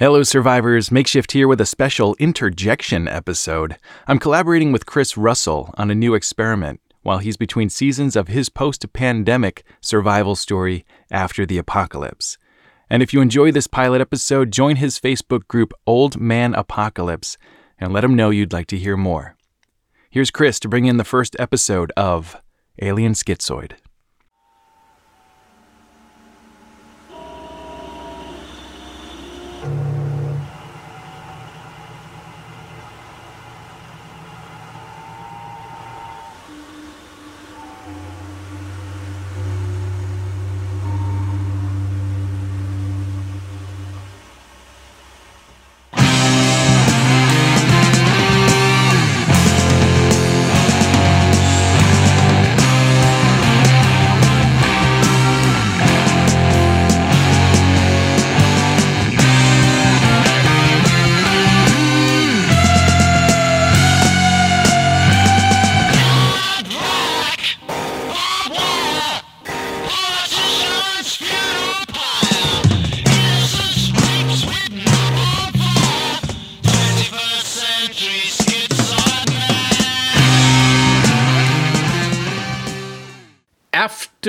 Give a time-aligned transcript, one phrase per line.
[0.00, 0.90] Hello, survivors.
[0.90, 3.76] Makeshift here with a special interjection episode.
[4.06, 8.48] I'm collaborating with Chris Russell on a new experiment while he's between seasons of his
[8.48, 12.38] post pandemic survival story after the apocalypse.
[12.88, 17.36] And if you enjoy this pilot episode, join his Facebook group Old Man Apocalypse
[17.78, 19.36] and let him know you'd like to hear more.
[20.08, 22.40] Here's Chris to bring in the first episode of
[22.80, 23.72] Alien Skitzoid.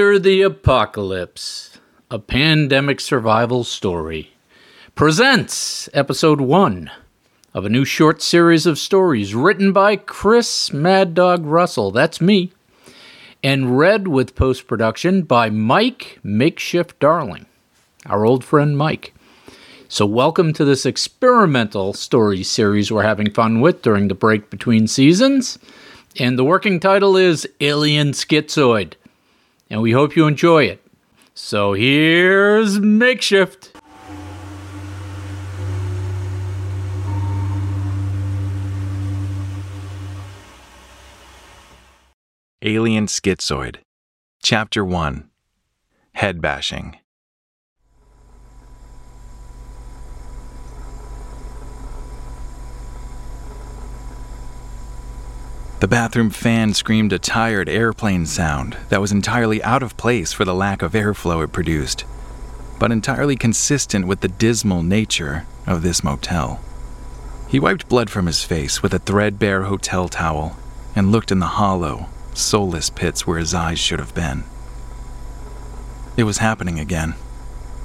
[0.01, 4.31] The Apocalypse, a pandemic survival story,
[4.95, 6.89] presents episode one
[7.53, 12.51] of a new short series of stories written by Chris Mad Dog Russell, that's me,
[13.43, 17.45] and read with post production by Mike Makeshift Darling,
[18.07, 19.13] our old friend Mike.
[19.87, 24.87] So, welcome to this experimental story series we're having fun with during the break between
[24.87, 25.59] seasons.
[26.19, 28.95] And the working title is Alien Skitzoid
[29.71, 30.83] and we hope you enjoy it.
[31.33, 33.71] So here's Makeshift.
[42.63, 43.77] Alien Skitzoid,
[44.43, 45.29] Chapter 1
[46.13, 46.97] Head Bashing.
[55.81, 60.45] The bathroom fan screamed a tired airplane sound that was entirely out of place for
[60.45, 62.05] the lack of airflow it produced,
[62.77, 66.59] but entirely consistent with the dismal nature of this motel.
[67.47, 70.55] He wiped blood from his face with a threadbare hotel towel
[70.95, 74.43] and looked in the hollow, soulless pits where his eyes should have been.
[76.15, 77.15] It was happening again.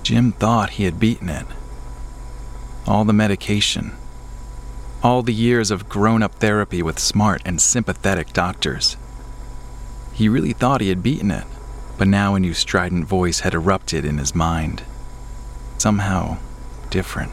[0.02, 1.46] Jim thought he had beaten it.
[2.86, 3.92] All the medication,
[5.06, 8.96] all the years of grown up therapy with smart and sympathetic doctors.
[10.12, 11.44] He really thought he had beaten it,
[11.96, 14.82] but now a new strident voice had erupted in his mind.
[15.78, 16.38] Somehow
[16.90, 17.30] different.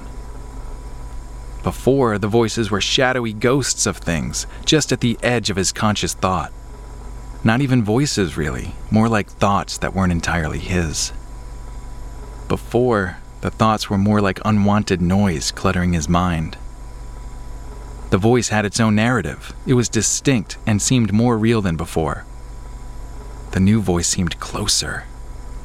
[1.63, 6.13] Before, the voices were shadowy ghosts of things, just at the edge of his conscious
[6.13, 6.53] thought.
[7.44, 11.12] Not even voices, really, more like thoughts that weren't entirely his.
[12.47, 16.56] Before, the thoughts were more like unwanted noise cluttering his mind.
[18.13, 19.53] The voice had its own narrative.
[19.66, 22.25] It was distinct and seemed more real than before.
[23.53, 25.06] The new voice seemed closer,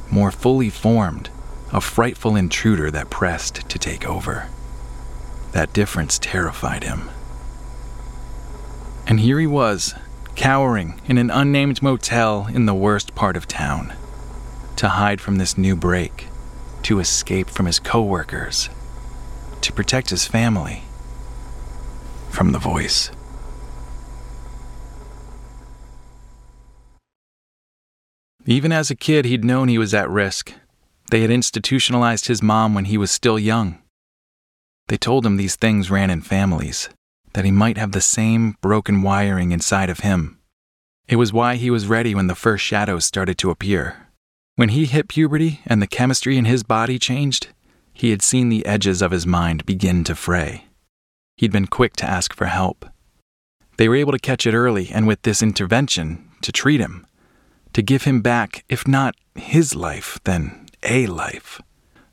[0.09, 1.29] more fully formed,
[1.71, 4.47] a frightful intruder that pressed to take over.
[5.51, 7.11] That difference terrified him.
[9.05, 9.93] And here he was,
[10.35, 13.93] cowering in an unnamed motel in the worst part of town,
[14.77, 16.29] to hide from this new break,
[16.81, 18.71] to escape from his coworkers,
[19.61, 20.85] to protect his family
[22.29, 23.11] from the voice.
[28.45, 30.53] Even as a kid, he'd known he was at risk.
[31.11, 33.79] They had institutionalized his mom when he was still young.
[34.87, 36.89] They told him these things ran in families,
[37.33, 40.39] that he might have the same broken wiring inside of him.
[41.07, 44.07] It was why he was ready when the first shadows started to appear.
[44.55, 47.49] When he hit puberty and the chemistry in his body changed,
[47.93, 50.65] he had seen the edges of his mind begin to fray.
[51.39, 52.85] He'd been quick to ask for help.
[53.77, 57.07] They were able to catch it early and, with this intervention, to treat him,
[57.71, 61.61] to give him back, if not his life, then a life.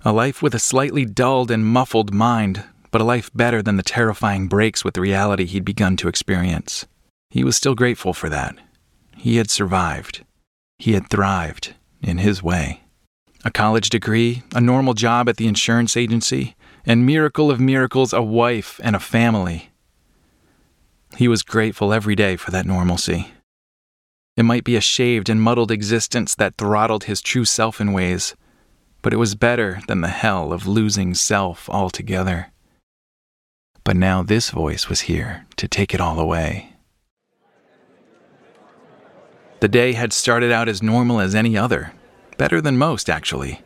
[0.05, 2.63] A life with a slightly dulled and muffled mind,
[2.93, 6.87] but a life better than the terrifying breaks with reality he'd begun to experience.
[7.31, 8.55] He was still grateful for that.
[9.17, 10.25] He had survived.
[10.79, 12.83] He had thrived, in his way.
[13.45, 16.55] A college degree, a normal job at the insurance agency,
[16.87, 19.71] and miracle of miracles, a wife and a family.
[21.17, 23.33] He was grateful every day for that normalcy.
[24.37, 28.37] It might be a shaved and muddled existence that throttled his true self in ways,
[29.03, 32.53] but it was better than the hell of losing self altogether.
[33.83, 36.73] But now this voice was here to take it all away.
[39.61, 41.93] The day had started out as normal as any other,
[42.37, 43.63] better than most, actually.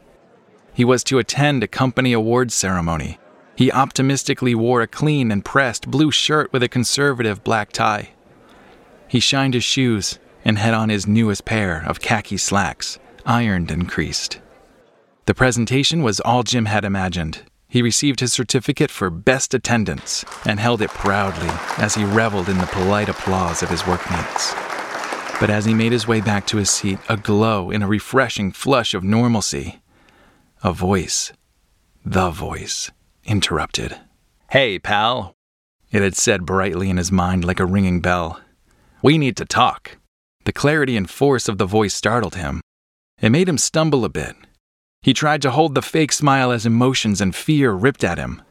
[0.72, 3.18] He was to attend a company awards ceremony.
[3.56, 8.10] He optimistically wore a clean and pressed blue shirt with a conservative black tie.
[9.08, 13.88] He shined his shoes and had on his newest pair of khaki slacks, ironed and
[13.88, 14.40] creased.
[15.26, 17.42] The presentation was all Jim had imagined.
[17.68, 22.58] He received his certificate for best attendance and held it proudly as he reveled in
[22.58, 24.54] the polite applause of his workmates.
[25.38, 28.92] But as he made his way back to his seat, aglow in a refreshing flush
[28.92, 29.80] of normalcy,
[30.62, 31.32] a voice,
[32.04, 32.90] the voice,
[33.24, 33.96] interrupted.
[34.50, 35.32] Hey, pal,
[35.90, 38.42] it had said brightly in his mind like a ringing bell.
[39.02, 39.96] We need to talk.
[40.44, 42.60] The clarity and force of the voice startled him.
[43.22, 44.36] It made him stumble a bit.
[45.00, 48.42] He tried to hold the fake smile as emotions and fear ripped at him.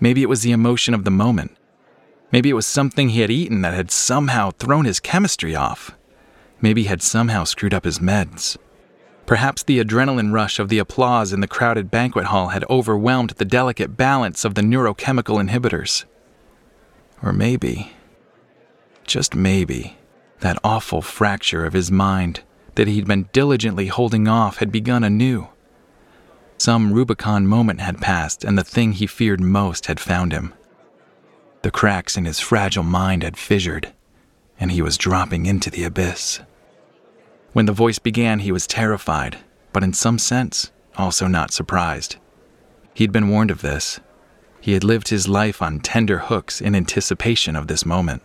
[0.00, 1.56] Maybe it was the emotion of the moment.
[2.32, 5.92] Maybe it was something he had eaten that had somehow thrown his chemistry off.
[6.60, 8.56] Maybe he had somehow screwed up his meds.
[9.26, 13.44] Perhaps the adrenaline rush of the applause in the crowded banquet hall had overwhelmed the
[13.44, 16.04] delicate balance of the neurochemical inhibitors.
[17.22, 17.92] Or maybe,
[19.04, 19.98] just maybe,
[20.40, 22.42] that awful fracture of his mind
[22.76, 25.48] that he'd been diligently holding off had begun anew.
[26.58, 30.54] Some Rubicon moment had passed, and the thing he feared most had found him.
[31.62, 33.92] The cracks in his fragile mind had fissured,
[34.60, 36.40] and he was dropping into the abyss.
[37.56, 39.38] When the voice began, he was terrified,
[39.72, 42.16] but in some sense, also not surprised.
[42.92, 43.98] He'd been warned of this.
[44.60, 48.22] He had lived his life on tender hooks in anticipation of this moment.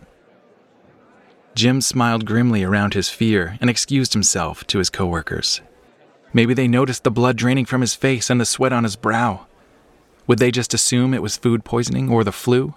[1.55, 5.61] Jim smiled grimly around his fear and excused himself to his coworkers.
[6.33, 9.47] Maybe they noticed the blood draining from his face and the sweat on his brow.
[10.27, 12.75] Would they just assume it was food poisoning or the flu?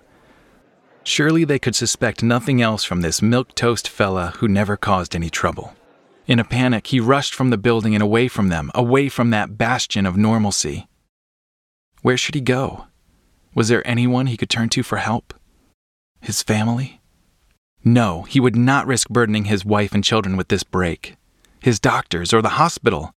[1.02, 5.30] Surely they could suspect nothing else from this milk toast fella who never caused any
[5.30, 5.74] trouble.
[6.26, 9.58] In a panic, he rushed from the building and away from them, away from that
[9.58, 10.88] bastion of normalcy.
[12.00, 12.86] Where should he go?
[13.54, 15.34] Was there anyone he could turn to for help?
[16.20, 17.00] His family?
[17.84, 21.16] No, he would not risk burdening his wife and children with this break.
[21.60, 23.12] His doctors or the hospital.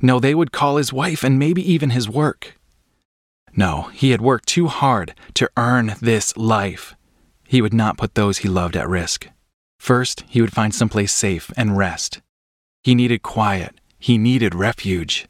[0.00, 2.58] No, they would call his wife and maybe even his work.
[3.54, 6.94] No, he had worked too hard to earn this life.
[7.46, 9.28] He would not put those he loved at risk.
[9.78, 12.20] First, he would find someplace safe and rest.
[12.86, 13.80] He needed quiet.
[13.98, 15.26] He needed refuge.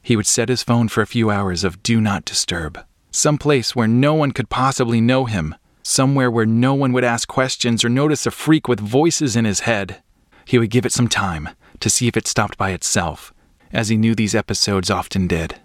[0.00, 3.76] He would set his phone for a few hours of do not disturb, some place
[3.76, 7.90] where no one could possibly know him, somewhere where no one would ask questions or
[7.90, 10.02] notice a freak with voices in his head.
[10.46, 13.34] He would give it some time to see if it stopped by itself,
[13.70, 15.60] as he knew these episodes often did.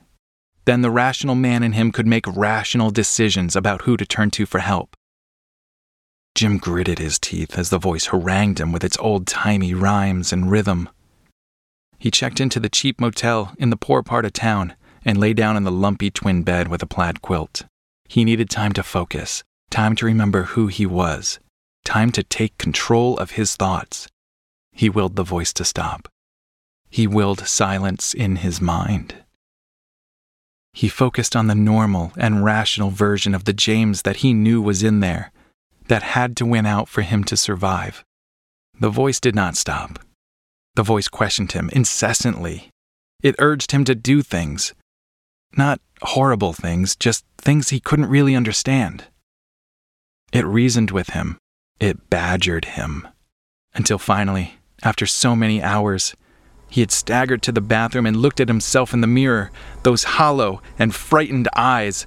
[0.66, 4.46] Then the rational man in him could make rational decisions about who to turn to
[4.46, 4.98] for help.
[6.36, 10.52] Jim gritted his teeth as the voice harangued him with its old timey rhymes and
[10.52, 10.90] rhythm.
[11.98, 15.58] He checked into the cheap motel in the poor part of town and lay down
[15.58, 17.64] in the lumpy twin bed with a plaid quilt.
[18.08, 21.40] He needed time to focus, time to remember who he was,
[21.84, 24.08] time to take control of his thoughts.
[24.72, 26.08] He willed the voice to stop.
[26.90, 29.16] He willed silence in his mind.
[30.74, 34.84] He focused on the normal and rational version of the James that he knew was
[34.84, 35.32] in there,
[35.88, 38.06] that had to win out for him to survive.
[38.80, 40.00] The voice did not stop.
[40.78, 42.70] The voice questioned him incessantly.
[43.24, 44.76] It urged him to do things.
[45.58, 49.06] Not horrible things, just things he couldn't really understand.
[50.32, 51.40] It reasoned with him.
[51.80, 53.08] It badgered him.
[53.74, 56.16] Until finally, after so many hours,
[56.70, 59.50] he had staggered to the bathroom and looked at himself in the mirror,
[59.82, 62.06] those hollow and frightened eyes.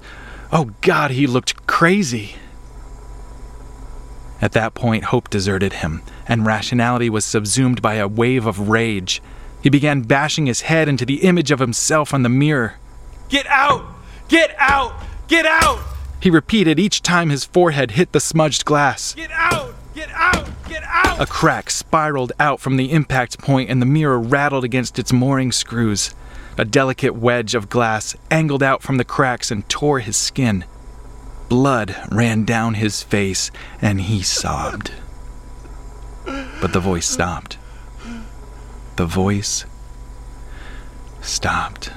[0.53, 2.37] Oh God, he looked crazy.
[4.43, 9.21] At that point, hope deserted him, and rationality was subsumed by a wave of rage.
[9.63, 12.75] He began bashing his head into the image of himself on the mirror.
[13.29, 13.85] Get out!
[14.29, 14.95] Get out!
[15.29, 15.81] Get out!
[16.21, 19.15] He repeated each time his forehead hit the smudged glass.
[19.15, 19.75] Get out!
[19.95, 20.49] Get out!
[20.69, 21.21] Get out!
[21.21, 25.53] A crack spiraled out from the impact point, and the mirror rattled against its mooring
[25.53, 26.15] screws.
[26.57, 30.65] A delicate wedge of glass angled out from the cracks and tore his skin.
[31.51, 33.51] Blood ran down his face,
[33.83, 34.93] and he sobbed.
[36.25, 37.59] But the voice stopped.
[38.95, 39.65] The voice
[41.21, 41.91] stopped.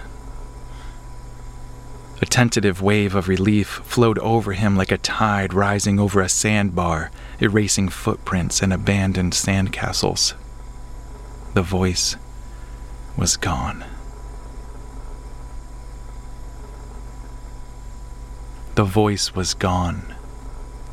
[2.19, 7.11] A tentative wave of relief flowed over him like a tide rising over a sandbar,
[7.39, 10.33] erasing footprints and abandoned sandcastles.
[11.53, 12.15] The voice
[13.15, 13.85] was gone.
[18.75, 20.15] The voice was gone.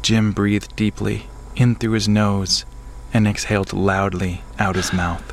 [0.03, 2.67] Jim breathed deeply, in through his nose,
[3.15, 5.33] and exhaled loudly out his mouth.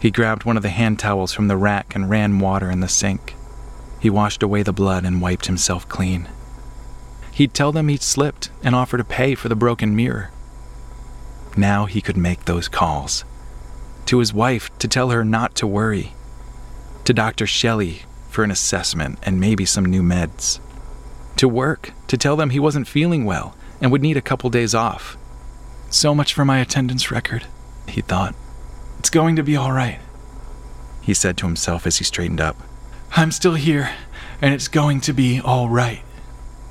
[0.00, 2.88] He grabbed one of the hand towels from the rack and ran water in the
[2.88, 3.34] sink.
[4.00, 6.30] He washed away the blood and wiped himself clean.
[7.30, 10.30] He'd tell them he'd slipped and offer to pay for the broken mirror.
[11.58, 13.24] Now he could make those calls.
[14.06, 16.14] To his wife to tell her not to worry.
[17.04, 17.46] To Dr.
[17.46, 20.58] Shelley for an assessment and maybe some new meds.
[21.40, 24.74] To work to tell them he wasn't feeling well and would need a couple days
[24.74, 25.16] off.
[25.88, 27.46] So much for my attendance record,
[27.88, 28.34] he thought.
[28.98, 30.00] It's going to be all right,
[31.00, 32.56] he said to himself as he straightened up.
[33.16, 33.90] I'm still here,
[34.42, 36.02] and it's going to be all right.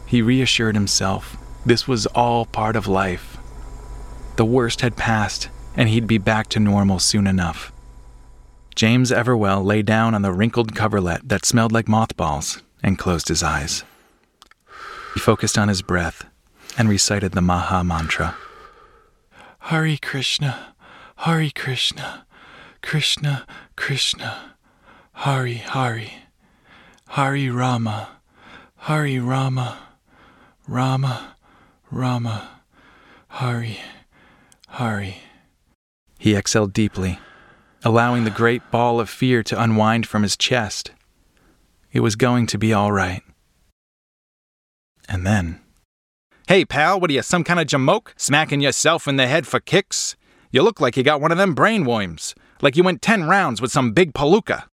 [0.06, 1.36] He reassured himself
[1.66, 3.38] this was all part of life.
[4.36, 7.72] The worst had passed, and he'd be back to normal soon enough.
[8.76, 13.42] James Everwell lay down on the wrinkled coverlet that smelled like mothballs and closed his
[13.42, 13.84] eyes.
[15.14, 16.26] He focused on his breath
[16.78, 18.36] and recited the Maha mantra.
[19.60, 20.76] Hare Krishna,
[21.18, 22.26] Hare Krishna,
[22.82, 24.56] Krishna, Krishna,
[25.14, 26.10] Hare Hare,
[27.10, 28.10] Hare Rama,
[28.78, 29.78] Hare Rama,
[30.68, 31.36] Rama,
[31.92, 32.62] Rama,
[33.28, 33.78] Hare,
[34.70, 35.16] Hare.
[36.18, 37.20] He exhaled deeply,
[37.84, 40.92] allowing the great ball of fear to unwind from his chest.
[41.92, 43.24] It was going to be all right.
[45.20, 45.60] And then.
[46.48, 48.14] Hey, pal, what are you, some kind of jamoke?
[48.16, 50.16] Smacking yourself in the head for kicks?
[50.50, 53.70] You look like you got one of them brainworms, like you went 10 rounds with
[53.70, 54.68] some big palooka.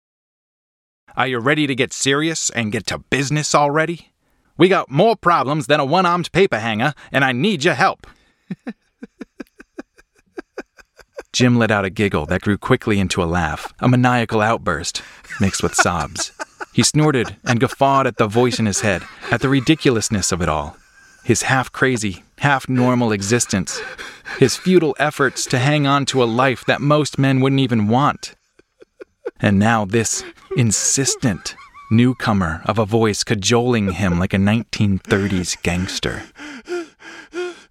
[1.17, 4.13] Are you ready to get serious and get to business already?
[4.59, 8.09] We got more problems than a one armed paper hanger, and I need your help.
[11.33, 15.03] Jim let out a giggle that grew quickly into a laugh, a maniacal outburst
[15.41, 16.31] mixed with sobs.
[16.75, 20.49] He snorted and guffawed at the voice in his head, at the ridiculousness of it
[20.49, 20.77] all
[21.25, 23.81] his half crazy, half normal existence,
[24.39, 28.35] his futile efforts to hang on to a life that most men wouldn't even want.
[29.41, 30.25] And now this
[30.57, 31.55] insistent
[31.91, 36.25] newcomer of a voice cajoling him like a 1930s gangster.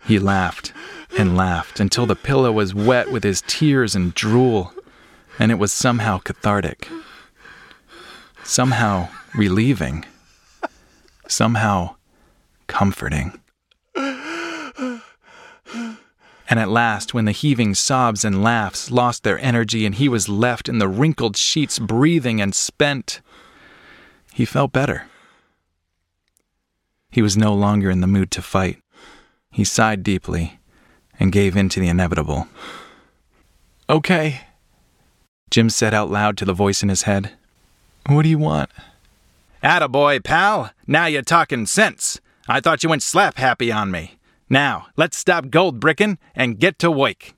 [0.06, 0.74] He laughed
[1.18, 4.74] and laughed until the pillow was wet with his tears and drool,
[5.39, 6.88] and it was somehow cathartic,
[8.44, 10.06] somehow relieving,
[11.27, 11.96] somehow
[12.68, 13.39] comforting.
[16.51, 20.27] And at last, when the heaving sobs and laughs lost their energy and he was
[20.27, 23.22] left in the wrinkled sheets breathing and spent,
[24.34, 25.08] he felt better.
[27.10, 28.82] He was no longer in the mood to fight.
[29.50, 30.60] He sighed deeply
[31.22, 32.48] and gave in to the inevitable.
[33.88, 34.42] Okay,
[35.51, 37.34] Jim said out loud to the voice in his head.
[38.08, 38.72] What do you want?
[39.63, 40.72] Attaboy, pal.
[40.88, 42.20] Now you're talking sense.
[42.48, 44.18] I thought you went slap happy on me.
[44.50, 47.36] Now, let's stop gold bricking and get to work.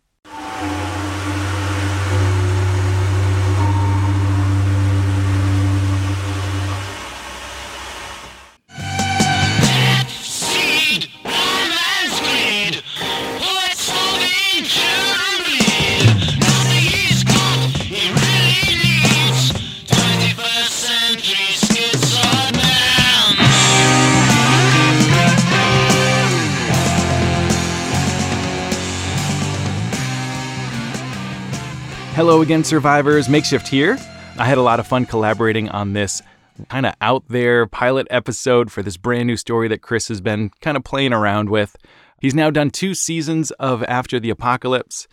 [32.34, 33.30] Hello again, survivors.
[33.30, 33.96] Makeshift here.
[34.40, 36.20] I had a lot of fun collaborating on this
[36.68, 40.50] kind of out there pilot episode for this brand new story that Chris has been
[40.60, 41.76] kind of playing around with.
[42.20, 45.08] He's now done two seasons of After the Apocalypse,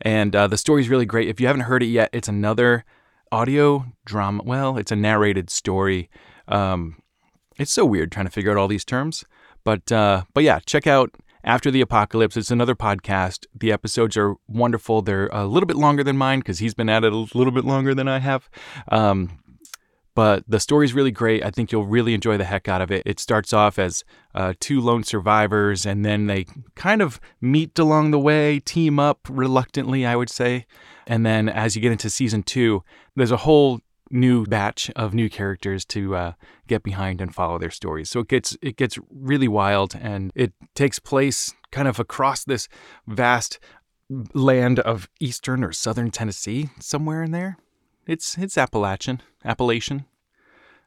[0.00, 1.28] and uh, the story's really great.
[1.28, 2.86] If you haven't heard it yet, it's another
[3.30, 4.42] audio drama.
[4.42, 6.08] Well, it's a narrated story.
[6.48, 7.02] Um,
[7.58, 9.26] it's so weird trying to figure out all these terms,
[9.62, 12.36] but uh, but yeah, check out after the Apocalypse.
[12.36, 13.46] It's another podcast.
[13.54, 15.02] The episodes are wonderful.
[15.02, 17.64] They're a little bit longer than mine because he's been at it a little bit
[17.64, 18.48] longer than I have.
[18.90, 19.38] Um,
[20.14, 21.42] but the story's really great.
[21.42, 23.02] I think you'll really enjoy the heck out of it.
[23.06, 28.10] It starts off as uh, two lone survivors, and then they kind of meet along
[28.10, 30.66] the way, team up reluctantly, I would say.
[31.06, 32.84] And then as you get into season two,
[33.16, 33.80] there's a whole
[34.12, 36.32] new batch of new characters to uh,
[36.68, 38.10] get behind and follow their stories.
[38.10, 42.68] So it gets it gets really wild, and it takes place kind of across this
[43.06, 43.58] vast
[44.34, 47.56] land of eastern or southern Tennessee, somewhere in there.
[48.06, 50.04] It's it's Appalachian, Appalachian.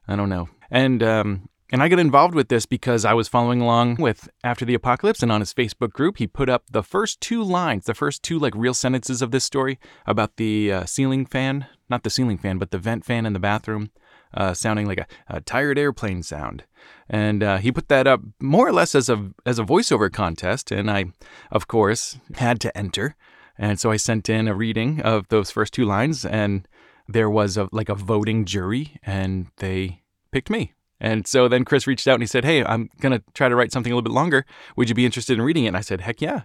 [0.07, 0.49] I don't know.
[0.69, 4.65] And um, and I got involved with this because I was following along with After
[4.65, 7.95] the Apocalypse, and on his Facebook group, he put up the first two lines, the
[7.95, 12.09] first two like real sentences of this story about the uh, ceiling fan, not the
[12.09, 13.91] ceiling fan, but the vent fan in the bathroom.
[14.35, 16.63] uh, sounding like a, a, tired airplane sound.
[17.09, 20.71] And uh, he put that up more or less as a as a voiceover contest,
[20.71, 21.05] and I,
[21.51, 23.15] of course, had to enter.
[23.57, 26.67] And so I sent in a reading of those first two lines, and
[27.07, 30.01] there was a like a voting jury, and they
[30.31, 30.73] picked me.
[30.99, 33.71] And so then Chris reached out and he said, "Hey, I'm gonna try to write
[33.71, 34.45] something a little bit longer.
[34.75, 36.43] Would you be interested in reading it?" And I said, "Heck yeah!"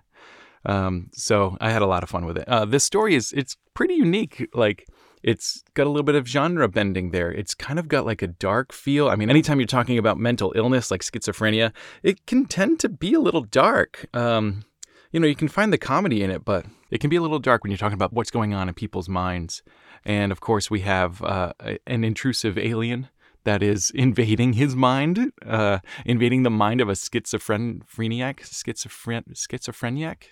[0.66, 2.48] Um, so I had a lot of fun with it.
[2.48, 4.48] Uh, this story is it's pretty unique.
[4.54, 4.86] Like
[5.22, 7.30] it's got a little bit of genre bending there.
[7.30, 9.08] It's kind of got like a dark feel.
[9.08, 11.72] I mean, anytime you're talking about mental illness like schizophrenia,
[12.02, 14.06] it can tend to be a little dark.
[14.14, 14.64] Um,
[15.12, 17.38] you know, you can find the comedy in it, but it can be a little
[17.38, 19.62] dark when you're talking about what's going on in people's minds.
[20.04, 21.52] And of course, we have uh,
[21.86, 23.08] an intrusive alien
[23.44, 27.84] that is invading his mind, uh, invading the mind of a schizophrenic,
[28.42, 30.22] schizophren, schizophreniac,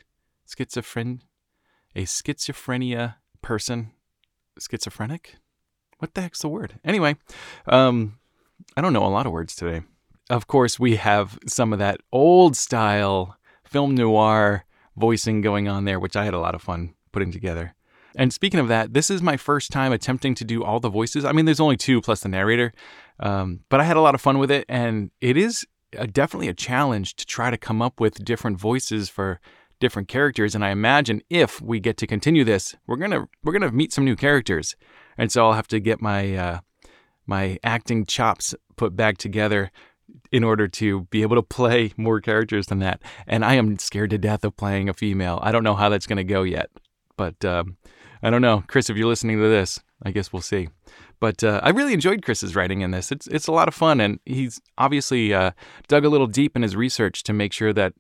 [0.48, 1.20] schizophren,
[1.94, 3.92] a schizophrenia person,
[4.60, 5.36] schizophrenic.
[5.98, 6.78] What the heck's the word?
[6.84, 7.16] Anyway,
[7.66, 8.18] um,
[8.76, 9.82] I don't know a lot of words today.
[10.30, 14.64] Of course, we have some of that old style film noir
[14.96, 17.74] voicing going on there, which I had a lot of fun putting together.
[18.14, 21.24] And speaking of that, this is my first time attempting to do all the voices.
[21.24, 22.72] I mean, there's only two plus the narrator,
[23.20, 26.48] um, but I had a lot of fun with it, and it is a, definitely
[26.48, 29.40] a challenge to try to come up with different voices for
[29.80, 30.54] different characters.
[30.54, 34.04] And I imagine if we get to continue this, we're gonna we're gonna meet some
[34.04, 34.76] new characters,
[35.16, 36.60] and so I'll have to get my uh,
[37.26, 39.70] my acting chops put back together
[40.32, 43.02] in order to be able to play more characters than that.
[43.26, 45.38] And I am scared to death of playing a female.
[45.42, 46.70] I don't know how that's to go yet,
[47.16, 47.76] but um,
[48.22, 48.90] I don't know, Chris.
[48.90, 50.68] If you're listening to this, I guess we'll see.
[51.20, 53.10] But uh, I really enjoyed Chris's writing in this.
[53.10, 55.52] It's it's a lot of fun, and he's obviously uh,
[55.88, 57.94] dug a little deep in his research to make sure that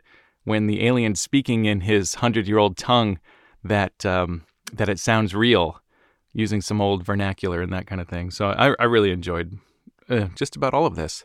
[0.44, 3.18] when the alien's speaking in his hundred-year-old tongue,
[3.64, 5.80] that um, that it sounds real,
[6.32, 8.30] using some old vernacular and that kind of thing.
[8.30, 9.58] So I, I really enjoyed
[10.08, 11.24] uh, just about all of this.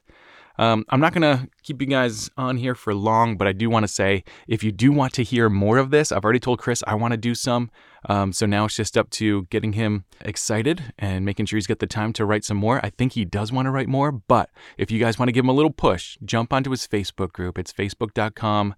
[0.59, 3.69] Um, I'm not going to keep you guys on here for long, but I do
[3.69, 6.59] want to say if you do want to hear more of this, I've already told
[6.59, 7.71] Chris I want to do some.
[8.09, 11.79] Um, so now it's just up to getting him excited and making sure he's got
[11.79, 12.79] the time to write some more.
[12.83, 15.45] I think he does want to write more, but if you guys want to give
[15.45, 17.57] him a little push, jump onto his Facebook group.
[17.57, 18.75] It's facebook.com.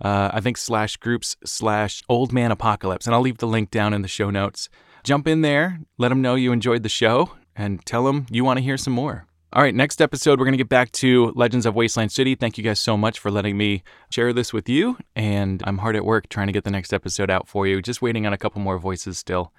[0.00, 3.06] Uh, I think slash groups slash old man apocalypse.
[3.06, 4.68] And I'll leave the link down in the show notes.
[5.04, 8.58] Jump in there, let him know you enjoyed the show, and tell him you want
[8.58, 9.26] to hear some more.
[9.54, 12.34] All right, next episode, we're going to get back to Legends of Wasteland City.
[12.34, 14.96] Thank you guys so much for letting me share this with you.
[15.14, 17.82] And I'm hard at work trying to get the next episode out for you.
[17.82, 19.52] Just waiting on a couple more voices still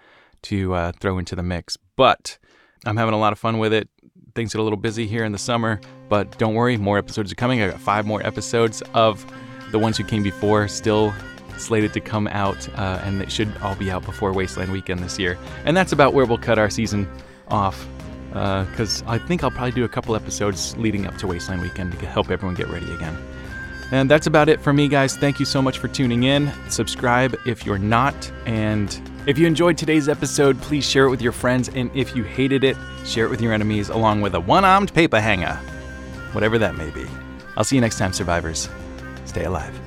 [0.44, 1.78] to uh, throw into the mix.
[1.96, 2.40] But
[2.88, 3.88] I'm having a lot of fun with it.
[4.34, 5.80] Things get a little busy here in the summer,
[6.10, 7.62] but don't worry, more episodes are coming.
[7.62, 9.24] I got five more episodes of
[9.72, 11.14] the ones who came before still
[11.60, 15.20] slated to come out, uh, and it should all be out before Wasteland Weekend this
[15.20, 15.38] year.
[15.66, 17.08] And that's about where we'll cut our season
[17.50, 17.88] off
[18.34, 21.98] because uh, I think I'll probably do a couple episodes leading up to Wasteland Weekend
[22.00, 23.16] to help everyone get ready again.
[23.92, 25.16] And that's about it for me, guys.
[25.16, 26.52] Thank you so much for tuning in.
[26.68, 28.32] Subscribe if you're not.
[28.48, 31.70] And if you enjoyed today's episode, please share it with your friends.
[31.70, 34.92] And if you hated it, share it with your enemies along with a one armed
[34.96, 35.60] paper hanger,
[36.32, 37.06] whatever that may be.
[37.56, 38.68] I'll see you next time, survivors.
[39.26, 39.80] Stay alive.